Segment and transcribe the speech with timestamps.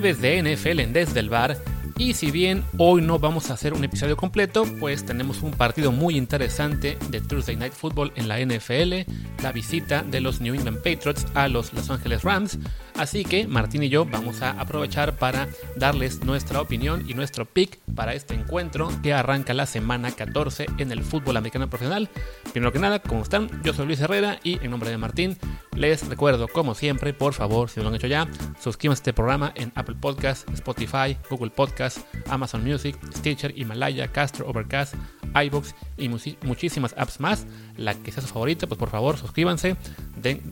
[0.00, 1.58] jueves de NFL en Desde el Bar.
[1.96, 5.90] Y si bien hoy no vamos a hacer un episodio completo, pues tenemos un partido
[5.90, 9.10] muy interesante de Thursday Night Football en la NFL,
[9.42, 12.58] la visita de los New England Patriots a los Los Angeles Rams.
[12.96, 17.78] Así que Martín y yo vamos a aprovechar para darles nuestra opinión y nuestro pick
[17.94, 22.08] para este encuentro que arranca la semana 14 en el fútbol americano profesional.
[22.52, 23.62] Primero que nada, ¿cómo están?
[23.62, 25.36] Yo soy Luis Herrera y en nombre de Martín
[25.76, 29.12] les recuerdo, como siempre, por favor, si no lo han hecho ya, suscríbanse a este
[29.12, 34.94] programa en Apple Podcasts, Spotify, Google Podcasts Amazon Music, Stitcher, Himalaya, Castro, Overcast,
[35.34, 37.46] iBox y muchísimas apps más.
[37.76, 39.76] La que sea su favorita, pues por favor suscríbanse.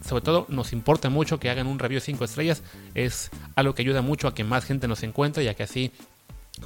[0.05, 2.63] sobre todo nos importa mucho que hagan un review de 5 estrellas.
[2.95, 5.93] Es algo que ayuda mucho a que más gente nos encuentre, ya que así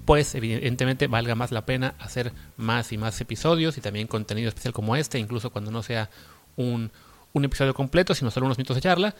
[0.04, 4.72] pues evidentemente valga más la pena hacer más y más episodios y también contenido especial
[4.72, 6.10] como este, incluso cuando no sea
[6.56, 6.92] un,
[7.32, 9.14] un episodio completo, sino solo unos minutos de charla.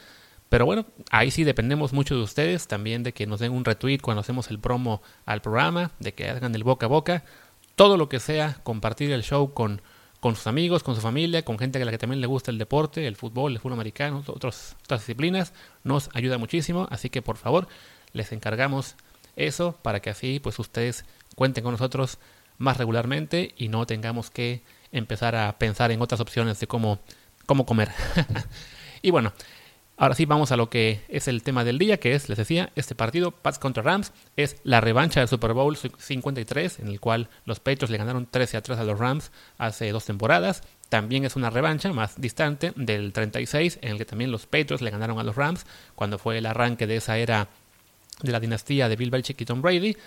[0.49, 3.99] Pero bueno, ahí sí dependemos mucho de ustedes, también de que nos den un retweet
[3.99, 7.25] cuando hacemos el promo al programa, de que hagan el boca a boca,
[7.81, 9.81] todo lo que sea, compartir el show con,
[10.21, 12.59] con sus amigos, con su familia, con gente a la que también le gusta el
[12.59, 17.69] deporte, el fútbol, el fútbol americano, otras disciplinas, nos ayuda muchísimo, así que por favor
[18.13, 18.97] les encargamos
[19.35, 21.07] eso para que así pues ustedes
[21.37, 22.19] cuenten con nosotros
[22.59, 26.99] más regularmente y no tengamos que empezar a pensar en otras opciones de cómo,
[27.47, 27.89] cómo comer.
[29.01, 29.33] y bueno,
[30.01, 32.73] Ahora sí, vamos a lo que es el tema del día, que es, les decía,
[32.75, 37.29] este partido, Pats contra Rams, es la revancha del Super Bowl 53, en el cual
[37.45, 40.63] los Patriots le ganaron 13 a 3 a los Rams hace dos temporadas.
[40.89, 44.91] También es una revancha más distante del 36, en el que también los Patriots le
[44.91, 47.49] ganaron a los Rams, cuando fue el arranque de esa era
[48.23, 49.99] de la dinastía de Bill Belichick y Tom Brady.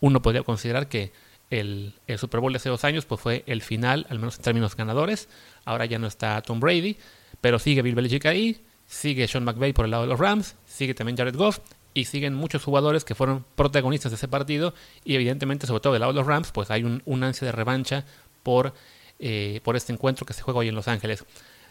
[0.00, 1.10] Uno podría considerar que
[1.48, 4.76] el, Super Bowl de hace dos años pues fue el final, al menos en términos
[4.76, 5.26] ganadores.
[5.64, 6.98] Ahora ya no está Tom Brady,
[7.40, 10.94] pero sigue Bill Belichick ahí sigue Sean McVay por el lado de los Rams, sigue
[10.94, 11.60] también Jared Goff
[11.94, 16.00] y siguen muchos jugadores que fueron protagonistas de ese partido y evidentemente sobre todo del
[16.00, 18.04] lado de los Rams pues hay un, ansia de revancha
[18.42, 18.72] por,
[19.20, 21.24] eh, por este encuentro que se juega hoy en Los Ángeles.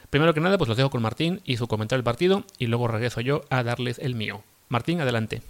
[0.10, 2.88] Primero que nada pues los dejo con Martín y su comentario del partido y luego
[2.88, 4.44] regreso yo a darles el mío.
[4.70, 5.42] Martín, adelante.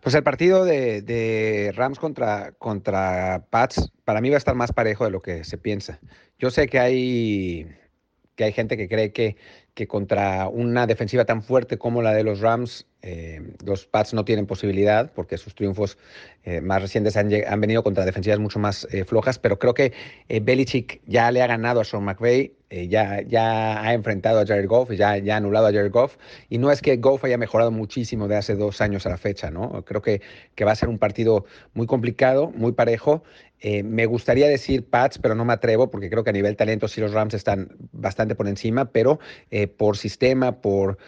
[0.00, 4.72] Pues el partido de, de, Rams contra, contra Pats para mí va a estar más
[4.72, 6.00] parejo de lo que se piensa.
[6.38, 7.66] Yo sé que hay,
[8.34, 9.36] que hay gente que cree que
[9.80, 14.24] que contra una defensiva tan fuerte como la de los Rams, eh, los Pats no
[14.24, 15.96] tienen posibilidad porque sus triunfos
[16.44, 17.30] eh, más recientes han,
[17.60, 19.92] venido contra defensivas mucho más eh, flojas, pero creo que
[20.28, 22.54] Belichick ya le ha ganado a Sean McVay,
[22.88, 26.16] ya, ha enfrentado a Jared Goff, ya, ya ha anulado a Jared Goff,
[26.48, 29.50] y no es que Goff haya mejorado muchísimo de hace dos años a la fecha,
[29.50, 29.84] ¿no?
[29.84, 30.20] Creo que
[30.64, 33.24] va a ser un partido muy complicado, muy parejo.
[33.62, 37.00] me gustaría decir Pats, pero no me atrevo porque creo que a nivel talento sí
[37.00, 39.18] los Rams están bastante por encima, pero
[39.76, 40.98] por sistema, por,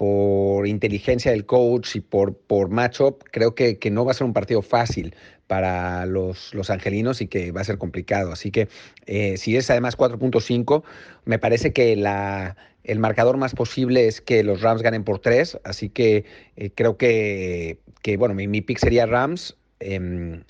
[0.00, 4.26] por inteligencia del coach y por, por matchup, creo que, que, no va a ser
[4.26, 5.14] un partido fácil
[5.46, 8.32] para los, los angelinos y que va a ser complicado.
[8.32, 8.68] Así que
[9.04, 10.84] eh, si es además 4.5,
[11.26, 15.58] me parece que la, el marcador más posible es que los Rams ganen por 3.
[15.64, 16.24] Así que
[16.56, 20.44] eh, creo que, que, bueno, mi, pick sería Rams, em,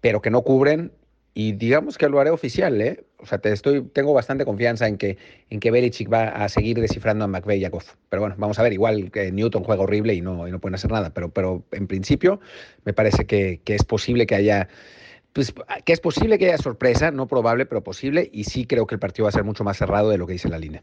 [0.00, 0.90] pero que no cubren
[1.32, 3.04] y digamos que lo haré oficial, ¿eh?
[3.18, 5.16] O sea, te estoy, tengo bastante confianza en que,
[5.48, 7.94] en que Belichick va a seguir descifrando a McVeigh y a Goff.
[8.08, 10.90] Pero bueno, vamos a ver, igual Newton juega horrible y no, y no pueden hacer
[10.90, 12.40] nada, pero, pero en principio
[12.84, 14.68] me parece que, que es posible que haya...
[15.32, 15.54] Pues,
[15.84, 18.98] que es posible que haya sorpresa, no probable, pero posible, y sí creo que el
[18.98, 20.82] partido va a ser mucho más cerrado de lo que dice la línea.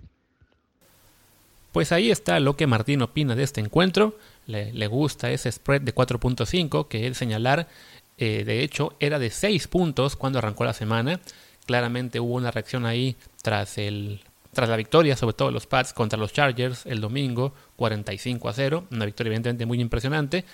[1.74, 4.16] Pues ahí está lo que Martín opina de este encuentro.
[4.46, 7.68] Le, le gusta ese spread de 4.5 que él señalar
[8.18, 11.20] eh, de hecho, era de 6 puntos cuando arrancó la semana.
[11.66, 14.22] Claramente hubo una reacción ahí tras, el,
[14.54, 18.88] tras la victoria, sobre todo los Pats contra los Chargers el domingo, 45 a 0.
[18.92, 20.46] Una victoria evidentemente muy impresionante.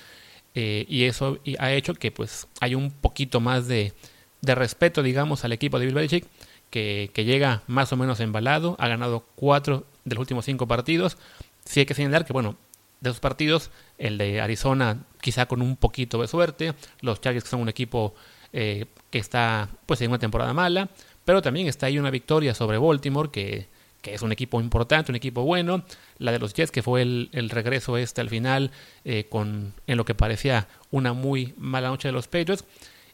[0.55, 3.93] Eh, y eso ha hecho que pues hay un poquito más de,
[4.41, 6.27] de respeto, digamos, al equipo de Bill Belichick,
[6.69, 8.75] que, que, llega más o menos embalado.
[8.79, 11.17] Ha ganado 4 de los últimos 5 partidos.
[11.65, 12.57] Sí hay que señalar que, bueno,
[13.03, 13.69] de esos partidos,
[14.03, 18.13] el de Arizona quizá con un poquito de suerte, los Chargers que son un equipo
[18.51, 20.89] eh, que está pues en una temporada mala,
[21.23, 23.67] pero también está ahí una victoria sobre Baltimore que,
[24.01, 25.85] que es un equipo importante, un equipo bueno,
[26.17, 28.71] la de los Jets que fue el, el regreso este al final
[29.05, 32.65] eh, con en lo que parecía una muy mala noche de los Patriots.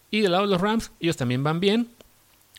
[0.10, 1.90] Y del lado de los Rams ellos también van bien,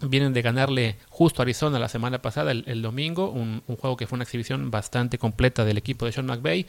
[0.02, 4.06] Vienen de ganarle justo a Arizona la semana pasada, el, domingo, un, un, juego que
[4.06, 6.66] fue una exhibición bastante completa del equipo de Sean McVay.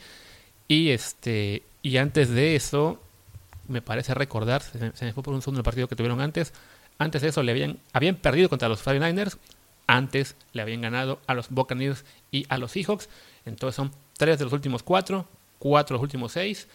[0.68, 3.00] Y este y antes de eso,
[3.68, 6.52] me parece recordar, se, me fue por un segundo el partido que tuvieron antes.
[6.98, 9.36] Antes de eso le habían, habían perdido contra los 49ers.
[9.88, 13.08] Antes le habían ganado a los Buccaneers y a los Seahawks.
[13.44, 15.26] Entonces son tres de los últimos cuatro,
[15.58, 16.68] cuatro de los últimos seis.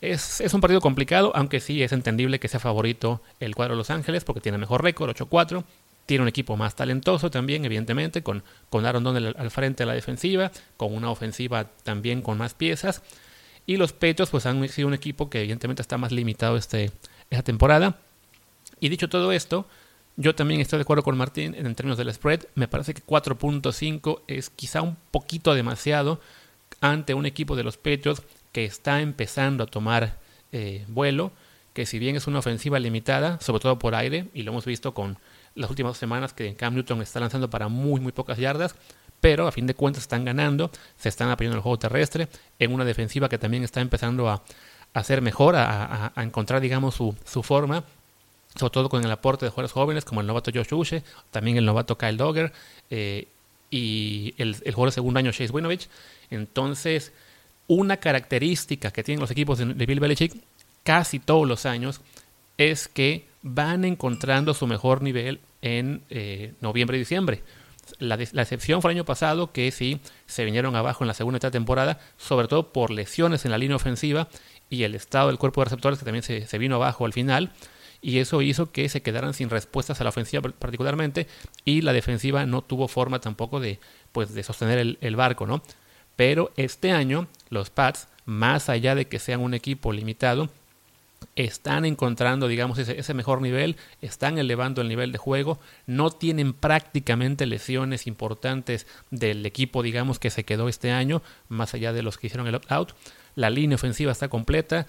[0.00, 3.78] Es, es, un partido complicado, aunque sí es entendible que sea favorito el cuadro de
[3.78, 5.64] Los Ángeles porque tiene mejor récord, 8-4.
[6.06, 9.94] Tiene un equipo más talentoso también, evidentemente, con, con Aaron Donald al frente de la
[9.94, 13.02] defensiva, con una ofensiva también con más piezas.
[13.68, 16.90] Y los Patriots pues han sido un equipo que evidentemente está más limitado este,
[17.28, 17.98] esta temporada.
[18.80, 19.66] Y dicho todo esto,
[20.16, 22.46] yo también estoy de acuerdo con Martín en términos del spread.
[22.54, 26.18] Me parece que 4.5 es quizá un poquito demasiado
[26.80, 28.22] ante un equipo de los Patriots
[28.52, 30.18] que está empezando a tomar
[30.50, 31.30] eh, vuelo,
[31.74, 34.94] que si bien es una ofensiva limitada, sobre todo por aire, y lo hemos visto
[34.94, 35.18] con
[35.54, 38.76] las últimas semanas que Cam Newton está lanzando para muy muy pocas yardas,
[39.20, 42.28] pero a fin de cuentas están ganando, se están apoyando el juego terrestre,
[42.58, 44.42] en una defensiva que también está empezando a,
[44.94, 47.84] hacer mejor, a, encontrar digamos su, su, forma,
[48.56, 51.64] sobre todo con el aporte de jugadores jóvenes como el novato Josh Uche, también el
[51.64, 52.52] novato Kyle Dogger
[52.90, 53.28] eh,
[53.70, 55.88] y el, jugador de segundo año Chase Winovich.
[56.30, 57.12] Entonces,
[57.66, 60.34] una característica que tienen los equipos de, Bill Belichick
[60.82, 62.00] casi todos los años
[62.56, 67.42] es que van encontrando su mejor nivel en eh, noviembre y diciembre.
[67.98, 71.98] La, excepción fue el año pasado, que sí se vinieron abajo en la segunda temporada,
[72.16, 74.28] sobre todo por lesiones en la línea ofensiva
[74.70, 77.52] y el estado del cuerpo de receptores que también se, vino abajo al final.
[78.00, 81.26] Y eso hizo que se quedaran sin respuestas a la ofensiva particularmente
[81.64, 83.80] y la defensiva no tuvo forma tampoco de,
[84.12, 85.62] pues, de sostener el, el barco, ¿no?
[86.14, 90.48] Pero este año los Pats, más allá de que sean un equipo limitado,
[91.36, 97.46] están encontrando, digamos, ese, mejor nivel, están elevando el nivel de juego, no tienen prácticamente
[97.46, 102.26] lesiones importantes del equipo, digamos, que se quedó este año, más allá de los que
[102.26, 102.92] hicieron el opt-out.
[103.36, 104.88] La línea ofensiva está completa,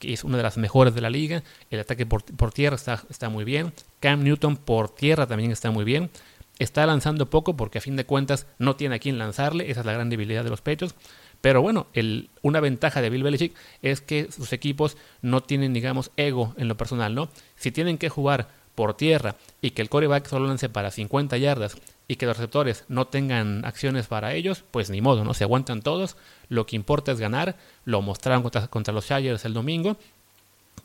[0.00, 1.42] es una de las mejores de la liga.
[1.68, 3.72] El ataque por, tierra está, muy bien.
[3.98, 6.10] Cam Newton por tierra también está muy bien.
[6.60, 9.68] Está lanzando poco porque a fin de cuentas no tiene a quién lanzarle.
[9.68, 10.94] Esa es la gran debilidad de los pechos.
[11.40, 16.10] Pero bueno, el, una ventaja de Bill Belichick es que sus equipos no tienen, digamos,
[16.16, 17.28] ego en lo personal, ¿no?
[17.56, 21.76] Si tienen que jugar por tierra y que el coreback solo lance para 50 yardas
[22.06, 25.34] y que los receptores no tengan acciones para ellos, pues ni modo, ¿no?
[25.34, 26.16] Se aguantan todos.
[26.48, 27.56] Lo que importa es ganar.
[27.84, 29.96] Lo mostraron contra, contra los Chargers el domingo.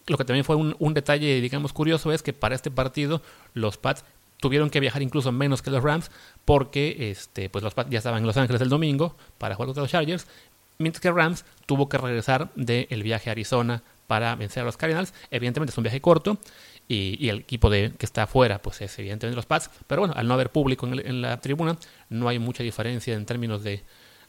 [0.07, 3.21] Lo que también fue un, un, detalle, digamos, curioso es que para este partido
[3.53, 4.03] los Pats
[4.43, 6.11] tuvieron que viajar incluso menos que los Rams
[6.43, 9.89] porque este, pues los ya estaban en Los Ángeles el domingo para jugar contra los
[9.89, 10.27] Chargers,
[10.79, 15.13] mientras que Rams tuvo que regresar del viaje a Arizona para vencer a los Cardinals.
[15.31, 16.39] Evidentemente es un viaje corto
[16.89, 20.27] y, el equipo de, que está afuera pues es evidentemente los Pats, pero bueno, al
[20.27, 21.77] no haber público en, la tribuna
[22.09, 23.81] no hay mucha diferencia en términos de,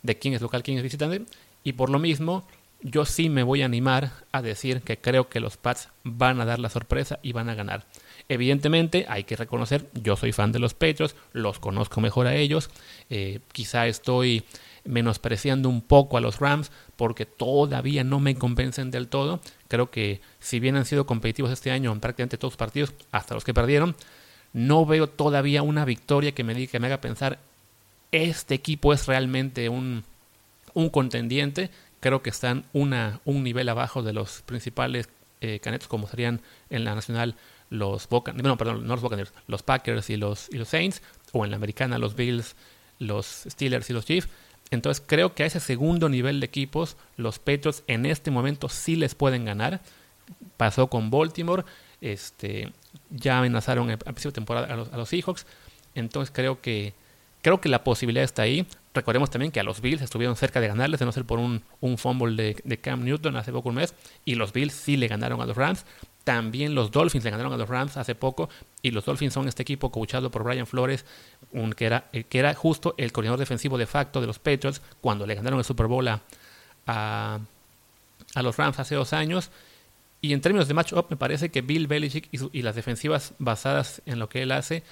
[0.05, 1.25] de quién es local, quién es visitante
[1.65, 2.47] y por lo mismo
[2.83, 6.45] yo sí me voy a animar a decir que creo que los Pats van a
[6.45, 7.85] dar la sorpresa y van a ganar.
[8.29, 12.71] Evidentemente, hay que reconocer, yo soy fan de los Patriots, los conozco mejor a ellos,
[13.11, 14.45] eh, quizá estoy
[14.85, 19.41] menospreciando un poco a los Rams porque todavía no me convencen del todo.
[19.69, 23.35] Creo que si bien han sido competitivos este año en prácticamente todos los partidos, hasta
[23.35, 23.97] los que perdieron,
[24.53, 27.39] no veo todavía una victoria que me, diga, que me haga pensar
[28.13, 30.05] este equipo es realmente un,
[30.75, 31.71] un contendiente.
[32.01, 35.09] Creo que están un nivel abajo de los principales
[35.41, 37.35] eh, canetos como serían en la nacional
[37.75, 41.03] los no, perdón, no los Buccaneers, los Packers y los, y los Saints,
[41.33, 42.57] o en la americana los Bills,
[42.99, 44.29] los Steelers y los Chiefs.
[44.71, 48.97] Entonces creo que a ese segundo nivel de equipos, los Patriots en este momento sí
[48.97, 49.81] les pueden ganar.
[50.57, 51.65] Pasó con Baltimore,
[52.01, 52.73] este,
[53.11, 55.47] ya amenazaron a principio de temporada a los, a los Seahawks.
[55.95, 56.95] Entonces creo que
[57.43, 58.67] creo que la posibilidad está ahí.
[58.95, 61.63] Recordemos también que a los Bills estuvieron cerca de ganarles, de no ser por un,
[61.81, 63.93] un fumble de, de, Cam Newton hace poco un mes,
[64.25, 65.85] y los Bills sí le ganaron a los Rams.
[66.25, 68.49] También los Dolphins le ganaron a los Rams hace poco
[68.81, 71.05] y los Dolphins son este equipo coachado por Brian Flores,
[71.77, 75.27] que, era, eh, que era justo el coordinador defensivo de facto de los Patriots cuando
[75.27, 76.21] le ganaron el Super Bowl a,
[76.87, 77.41] a,
[78.43, 79.51] los Rams hace dos años.
[80.23, 84.19] Y en términos de matchup, me parece que Bill Belichick y, las defensivas basadas en
[84.19, 84.83] lo que él hace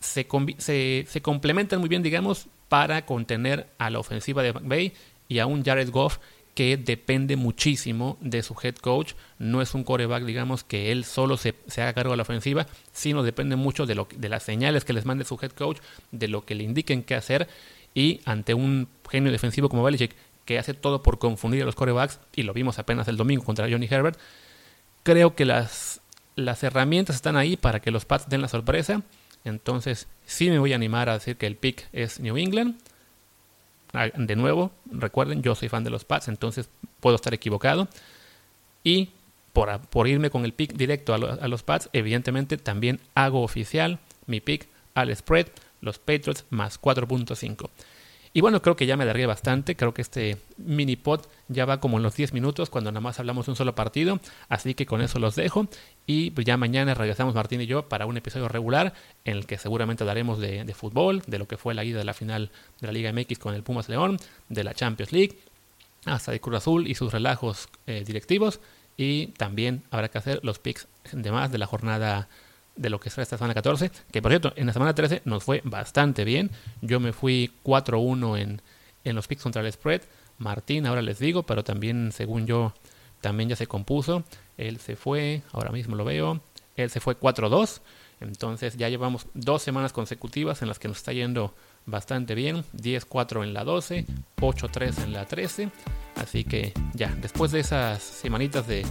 [0.00, 0.26] se,
[0.58, 4.92] se, se, complementan muy bien, digamos, para contener a la ofensiva de McVay
[5.28, 6.18] y a un Jared Goff
[6.54, 9.14] que depende muchísimo de su head coach.
[9.38, 13.22] No es un coreback, digamos, que él solo se, haga cargo de la ofensiva, sino
[13.22, 15.78] depende mucho de, lo, de las señales que les mande su head coach,
[16.10, 17.48] de lo que le indiquen qué hacer.
[17.94, 22.20] Y ante un genio defensivo como Belichick, que hace todo por confundir a los corebacks,
[22.34, 24.18] y lo vimos apenas el domingo contra Johnny Herbert,
[25.02, 26.00] creo que las,
[26.36, 29.02] las herramientas están ahí para que los Pats den la sorpresa.
[29.44, 32.76] Entonces, sí me voy a animar a decir que el pick es New England.
[33.92, 36.68] Ah, de nuevo, recuerden, yo soy fan de los Pats, entonces
[37.00, 37.88] puedo estar equivocado.
[38.84, 39.10] Y
[39.52, 43.98] por, por irme con el pick directo a, a, los Pats, evidentemente también hago oficial
[44.26, 45.48] mi pick al spread,
[45.80, 47.68] los Patriots más 4.5.
[48.34, 49.76] Y bueno, creo que ya me alargué bastante.
[49.76, 53.18] Creo que este mini pod ya va como en los 10 minutos cuando nada más
[53.18, 54.20] hablamos un solo partido.
[54.48, 55.68] Así que con eso los dejo.
[56.14, 58.92] Y pues ya mañana regresamos Martín y yo para un episodio regular
[59.24, 62.12] en el que seguramente hablaremos de, fútbol, de lo que fue la ida de la
[62.12, 62.50] final
[62.82, 64.18] de la Liga MX con el Pumas León,
[64.50, 65.38] de la Champions League,
[66.04, 68.60] hasta de Cruz Azul y sus relajos eh, directivos.
[68.98, 72.28] Y también habrá que hacer los picks de más de la jornada
[72.76, 75.44] de lo que será esta semana 14, que por cierto, en la semana 13 nos
[75.44, 76.50] fue bastante bien.
[76.82, 78.60] Yo me fui 4-1 en,
[79.04, 80.02] en los picks contra el spread.
[80.36, 82.74] Martín, ahora les digo, pero también, según yo,
[83.22, 84.24] también ya se compuso.
[84.58, 86.42] Él se fue, ahora mismo lo veo,
[86.76, 87.80] él se fue 4-2.
[88.20, 91.54] Entonces ya llevamos dos semanas consecutivas en las que nos está yendo
[91.86, 92.64] bastante bien.
[92.76, 95.70] 10-4 en la 12, 8-3 en la 13.
[96.16, 98.86] Así que ya, después de esas semanitas de,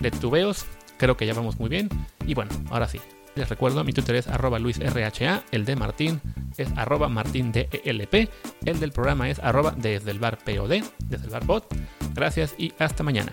[0.00, 0.66] de tubeos,
[0.98, 1.88] creo que ya vamos muy bien.
[2.26, 3.00] Y bueno, ahora sí.
[3.34, 6.20] Les recuerdo, mi Twitter es arroba luisrha, el de Martín
[6.58, 7.72] es arroba martindelp,
[8.66, 11.74] el del programa es arroba desde el bar POD, desde el bar bot.
[12.14, 13.32] Gracias y hasta mañana.